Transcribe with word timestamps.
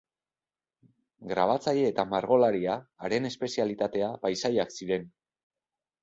Grabatzaile 1.31 1.83
eta 1.93 2.05
margolaria, 2.13 2.77
haren 3.07 3.29
espezialitatea 3.29 4.07
paisaiak 4.23 4.73
ziren. 4.79 5.05